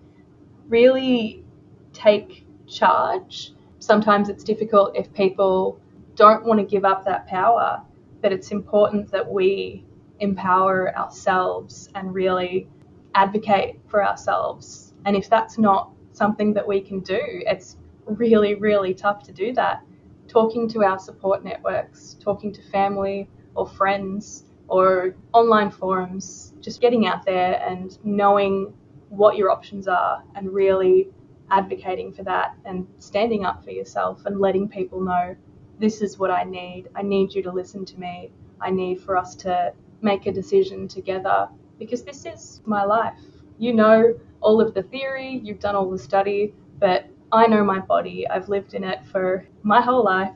[0.68, 1.45] Really
[1.92, 3.53] take charge
[3.85, 5.78] sometimes it's difficult if people
[6.16, 7.82] don't want to give up that power,
[8.22, 9.85] but it's important that we
[10.20, 12.66] empower ourselves and really
[13.14, 14.95] advocate for ourselves.
[15.05, 17.76] And if that's not something that we can do, it's
[18.07, 19.82] really, really tough to do that.
[20.28, 27.07] Talking to our support networks, talking to family or friends or online forums, just getting
[27.07, 28.72] out there and knowing
[29.11, 31.09] what your options are and really
[31.55, 35.36] advocating for that and standing up for yourself and letting people know
[35.78, 36.88] this is what I need.
[36.96, 38.30] I need you to listen to me.
[38.61, 41.48] I need for us to make a decision together
[41.78, 43.14] because this is my life.
[43.59, 47.78] You know all of the theory, you've done all the study, but I know my
[47.78, 48.28] body.
[48.28, 50.32] I've lived in it for my whole life,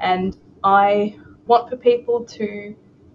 [0.00, 1.16] and I
[1.46, 2.74] want for people to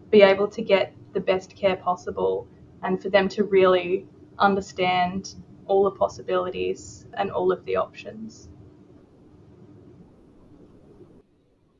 [0.10, 2.48] be able to get the best care possible
[2.84, 4.06] and for them to really
[4.40, 5.36] understand
[5.68, 8.50] all the possibilities and all of the options.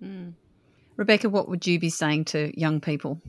[0.04, 0.34] Mm.
[0.96, 3.22] Rebecca, what would you be saying to young people?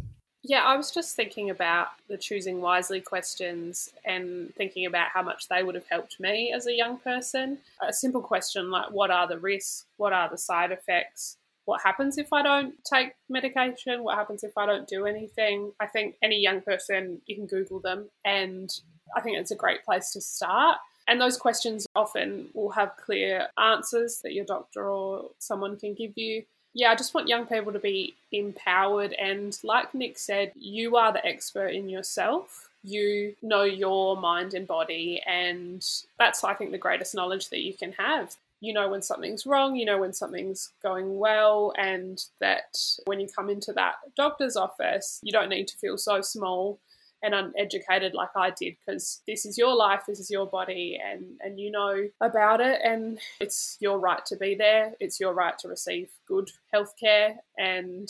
[0.42, 5.48] Yeah, I was just thinking about the choosing wisely questions and thinking about how much
[5.48, 7.58] they would have helped me as a young person.
[7.86, 9.84] A simple question like what are the risks?
[9.96, 11.36] What are the side effects?
[11.64, 14.02] What happens if I don't take medication?
[14.02, 15.72] What happens if I don't do anything?
[15.80, 18.70] I think any young person, you can Google them, and
[19.16, 20.78] I think it's a great place to start.
[21.08, 26.12] And those questions often will have clear answers that your doctor or someone can give
[26.16, 26.44] you.
[26.74, 29.14] Yeah, I just want young people to be empowered.
[29.14, 32.68] And like Nick said, you are the expert in yourself.
[32.84, 35.22] You know your mind and body.
[35.26, 35.84] And
[36.18, 38.36] that's, I think, the greatest knowledge that you can have.
[38.60, 43.28] You know when something's wrong, you know when something's going well, and that when you
[43.28, 46.80] come into that doctor's office, you don't need to feel so small
[47.22, 51.36] and uneducated like I did because this is your life, this is your body, and,
[51.40, 55.58] and you know about it, and it's your right to be there, it's your right
[55.60, 58.08] to receive good healthcare, and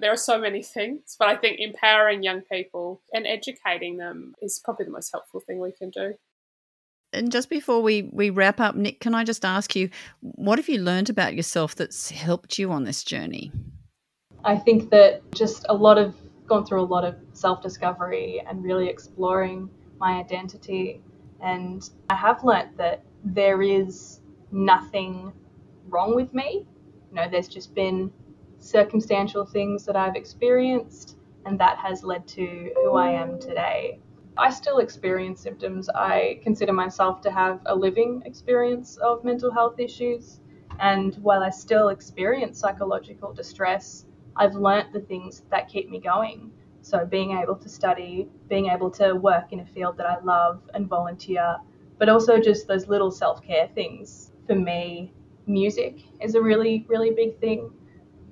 [0.00, 4.60] there are so many things, but I think empowering young people and educating them is
[4.64, 6.14] probably the most helpful thing we can do.
[7.12, 9.88] And just before we, we wrap up, Nick, can I just ask you,
[10.20, 13.52] what have you learned about yourself that's helped you on this journey?
[14.44, 16.14] I think that just a lot of
[16.46, 19.68] gone through a lot of self discovery and really exploring
[19.98, 21.02] my identity.
[21.42, 21.78] And
[22.08, 24.20] I have learnt that there is
[24.50, 25.30] nothing
[25.90, 26.66] wrong with me.
[27.10, 28.10] You know, there's just been
[28.60, 33.98] circumstantial things that I've experienced, and that has led to who I am today.
[34.38, 35.90] I still experience symptoms.
[35.90, 40.40] I consider myself to have a living experience of mental health issues.
[40.80, 46.50] And while I still experience psychological distress, I've learnt the things that keep me going.
[46.84, 50.60] So, being able to study, being able to work in a field that I love
[50.74, 51.56] and volunteer,
[51.98, 54.32] but also just those little self care things.
[54.46, 55.14] For me,
[55.46, 57.70] music is a really, really big thing.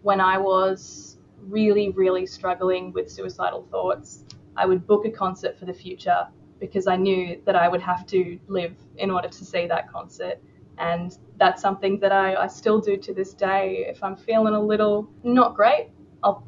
[0.02, 5.64] When I was really, really struggling with suicidal thoughts, I would book a concert for
[5.64, 6.28] the future
[6.60, 10.38] because I knew that I would have to live in order to see that concert.
[10.76, 13.86] And that's something that I, I still do to this day.
[13.88, 15.88] If I'm feeling a little not great,
[16.22, 16.46] I'll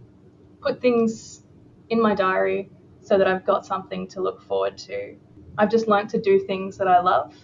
[0.60, 1.43] put things
[1.90, 2.70] in my diary
[3.00, 5.16] so that I've got something to look forward to.
[5.58, 7.34] I've just learned to do things that I love.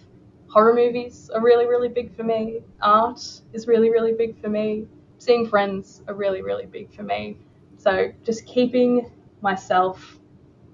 [0.47, 2.61] Horror movies are really, really big for me.
[2.81, 3.21] Art
[3.53, 4.87] is really, really big for me.
[5.17, 7.37] Seeing friends are really, really big for me.
[7.77, 9.11] So just keeping
[9.41, 10.19] myself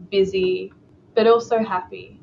[0.10, 0.74] busy,
[1.14, 2.20] but also happy.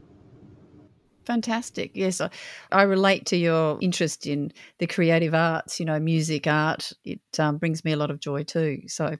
[1.27, 1.93] Fantastic.
[1.95, 2.31] Yes, I,
[2.71, 6.93] I, relate to your interest in the creative arts, you know, music, art.
[7.05, 8.83] It um, brings me a lot of joy too.
[8.89, 9.17] So,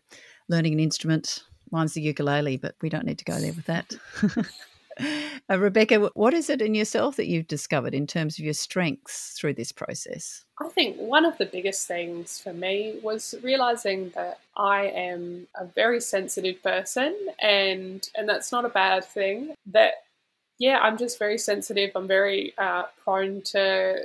[0.51, 1.45] learning an instrument,
[1.75, 3.95] mine's the ukulele, but we don't need to go there with that.
[5.51, 9.33] uh, Rebecca, what is it in yourself that you've discovered in terms of your strengths
[9.39, 10.45] through this process?
[10.61, 15.65] I think one of the biggest things for me was realizing that I am a
[15.65, 19.55] very sensitive person and and that's not a bad thing.
[19.67, 19.95] That
[20.59, 21.91] yeah, I'm just very sensitive.
[21.97, 24.05] I'm very uh, prone to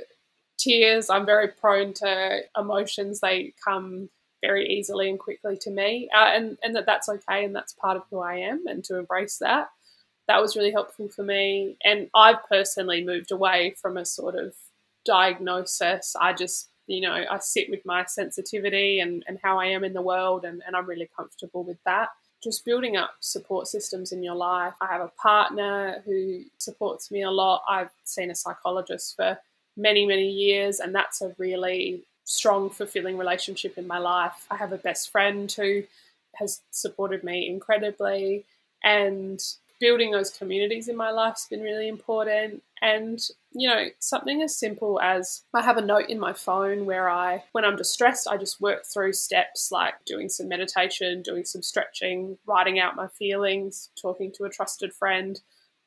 [0.58, 1.08] tears.
[1.08, 3.20] I'm very prone to emotions.
[3.20, 4.10] They come
[4.40, 7.96] very easily and quickly to me, uh, and and that that's okay and that's part
[7.96, 9.68] of who I am, and to embrace that.
[10.28, 14.54] That was really helpful for me, and I've personally moved away from a sort of
[15.04, 16.14] diagnosis.
[16.20, 19.92] I just you know I sit with my sensitivity and and how I am in
[19.92, 22.10] the world, and and I'm really comfortable with that
[22.42, 24.74] just building up support systems in your life.
[24.80, 27.62] I have a partner who supports me a lot.
[27.68, 29.38] I've seen a psychologist for
[29.76, 34.46] many, many years, and that's a really strong, fulfilling relationship in my life.
[34.50, 35.82] I have a best friend who
[36.36, 38.44] has supported me incredibly,
[38.84, 39.40] and
[39.80, 42.62] building those communities in my life has been really important.
[42.82, 43.18] And,
[43.52, 47.44] you know, something as simple as I have a note in my phone where I,
[47.52, 52.36] when I'm distressed, I just work through steps like doing some meditation, doing some stretching,
[52.46, 55.40] writing out my feelings, talking to a trusted friend.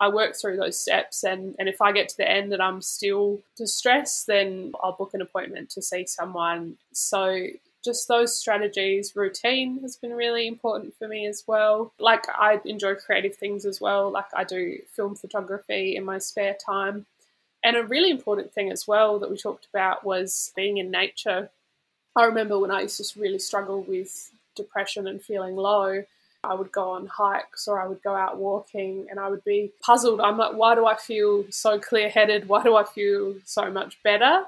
[0.04, 2.82] I work through those steps, and, and if I get to the end and I'm
[2.82, 6.76] still distressed, then I'll book an appointment to see someone.
[6.92, 7.48] So,
[7.86, 11.94] just those strategies, routine has been really important for me as well.
[12.00, 14.12] Like, I enjoy creative things as well.
[14.12, 17.06] Like, I do film photography in my spare time.
[17.64, 21.50] And a really important thing as well that we talked about was being in nature.
[22.14, 26.04] I remember when I used to really struggle with depression and feeling low,
[26.44, 29.72] I would go on hikes or I would go out walking and I would be
[29.82, 30.20] puzzled.
[30.20, 32.50] I'm like, why do I feel so clear headed?
[32.50, 34.44] Why do I feel so much better?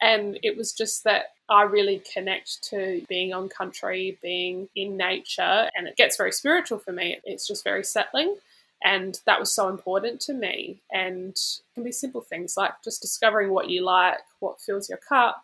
[0.00, 5.70] And it was just that I really connect to being on country, being in nature,
[5.74, 7.18] and it gets very spiritual for me.
[7.24, 8.36] It's just very settling.
[8.84, 10.78] And that was so important to me.
[10.92, 14.98] And it can be simple things like just discovering what you like, what fills your
[14.98, 15.42] cup.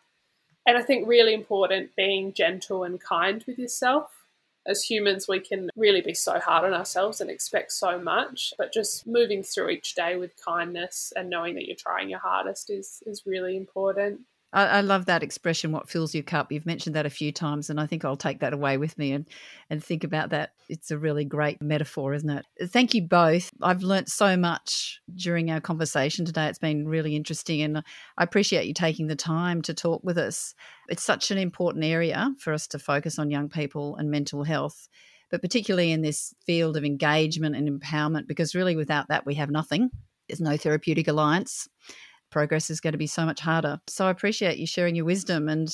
[0.66, 4.23] And I think really important being gentle and kind with yourself.
[4.66, 8.72] As humans, we can really be so hard on ourselves and expect so much, but
[8.72, 13.02] just moving through each day with kindness and knowing that you're trying your hardest is,
[13.06, 14.20] is really important.
[14.54, 16.52] I, I, love that expression, what fills your cup.
[16.52, 19.12] You've mentioned that a few times, and I think I'll take that away with me
[19.12, 19.28] and,
[19.68, 20.52] and think about that.
[20.68, 22.46] It's a really great metaphor, isn't it?
[22.70, 23.50] Thank you both.
[23.60, 26.46] I've learnt so much during our conversation today.
[26.46, 27.78] It's been really interesting, and
[28.16, 30.54] I appreciate you taking the time to talk with us.
[30.88, 34.88] It's such an important area for us to focus on young people and mental health.
[35.30, 39.50] But particularly in this field of engagement and empowerment, because really without that, we have
[39.50, 39.90] nothing.
[40.28, 41.68] There's no therapeutic alliance
[42.34, 43.80] progress is going to be so much harder.
[43.86, 45.72] So I appreciate you sharing your wisdom and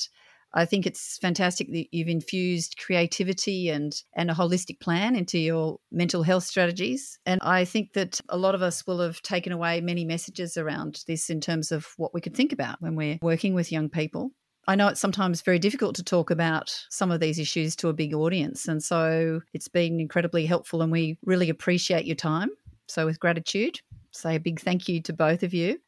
[0.53, 5.79] I think it's fantastic that you've infused creativity and, and a holistic plan into your
[5.93, 7.19] mental health strategies.
[7.25, 11.05] And I think that a lot of us will have taken away many messages around
[11.07, 14.33] this in terms of what we could think about when we're working with young people.
[14.67, 17.95] I know it's sometimes very difficult to talk about some of these issues to a
[17.95, 18.69] big audience.
[18.69, 22.51] And so it's been incredibly helpful, and we really appreciate your time.
[22.87, 23.81] So, with gratitude,
[24.11, 25.81] say a big thank you to both of you.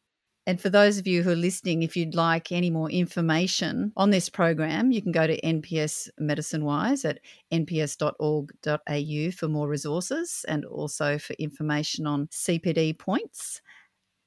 [0.46, 4.10] And for those of you who are listening, if you'd like any more information on
[4.10, 7.20] this program, you can go to NPS MedicineWise at
[7.52, 13.60] nps.org.au for more resources and also for information on CPD points.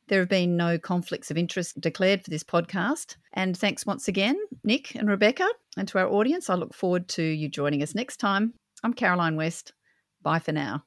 [0.08, 3.18] There have been no conflicts of interest declared for this podcast.
[3.34, 5.48] And thanks once again, Nick and Rebecca.
[5.78, 8.54] And to our audience, I look forward to you joining us next time.
[8.84, 9.74] I'm Caroline West.
[10.22, 10.86] Bye for now.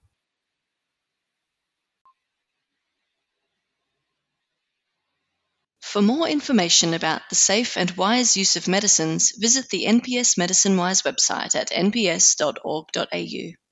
[5.88, 11.02] For more information about the safe and wise use of medicines, visit the NPS MedicineWise
[11.02, 13.67] website at nps.org.au.